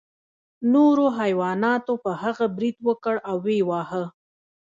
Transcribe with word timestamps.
نورو 0.73 1.05
حیواناتو 1.19 1.93
په 2.03 2.11
هغه 2.21 2.45
برید 2.57 2.77
وکړ 2.87 3.15
او 3.29 3.35
ویې 3.45 3.61
واهه. 3.69 4.03